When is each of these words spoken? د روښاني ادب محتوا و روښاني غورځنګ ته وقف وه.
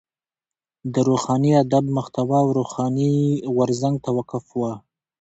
د 0.93 0.95
روښاني 1.07 1.51
ادب 1.63 1.83
محتوا 1.97 2.39
و 2.43 2.55
روښاني 2.57 3.13
غورځنګ 3.55 3.95
ته 4.03 4.09
وقف 4.17 4.45
وه. 4.59 4.73